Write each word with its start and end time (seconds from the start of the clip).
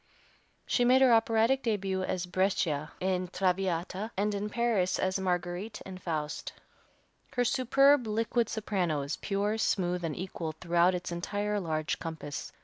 She 0.65 0.83
made 0.83 1.03
her 1.03 1.13
operatic 1.13 1.61
début 1.61 2.03
at 2.09 2.31
Brescia 2.31 2.91
in 2.99 3.27
"Traviata," 3.27 4.09
and 4.17 4.33
in 4.33 4.49
Paris 4.49 4.97
as 4.97 5.19
Marguerite, 5.19 5.79
in 5.85 5.99
"Faust." 5.99 6.53
Her 7.33 7.45
superb, 7.45 8.07
liquid 8.07 8.49
soprano 8.49 9.03
is 9.03 9.17
pure, 9.17 9.59
smooth 9.59 10.03
and 10.03 10.15
equal 10.15 10.53
throughout 10.53 10.95
its 10.95 11.11
entire 11.11 11.59
large 11.59 11.99
compass. 11.99 12.51